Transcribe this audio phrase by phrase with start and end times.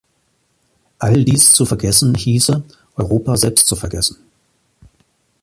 [0.97, 2.63] All dies zu vergessen hieße,
[2.95, 4.17] Europa selbst zu vergessen.